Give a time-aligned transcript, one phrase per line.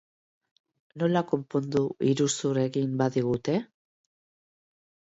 [1.03, 3.63] Nola konpondu iruzur egin badigute?